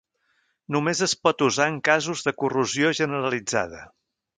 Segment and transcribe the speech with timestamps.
[0.75, 3.89] Només es pot usar en casos de corrosió generalitzada.